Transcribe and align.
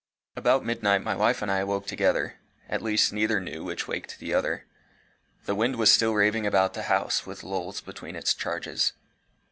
About 0.35 0.65
midnight 0.65 1.03
my 1.03 1.13
wife 1.15 1.43
and 1.43 1.51
I 1.51 1.59
awoke 1.59 1.85
together 1.85 2.39
at 2.67 2.81
least 2.81 3.13
neither 3.13 3.39
knew 3.39 3.63
which 3.63 3.87
waked 3.87 4.17
the 4.17 4.33
other. 4.33 4.65
The 5.45 5.53
wind 5.53 5.75
was 5.75 5.91
still 5.91 6.15
raving 6.15 6.47
about 6.47 6.73
the 6.73 6.89
house, 6.89 7.27
with 7.27 7.43
lulls 7.43 7.81
between 7.81 8.15
its 8.15 8.33
charges. 8.33 8.93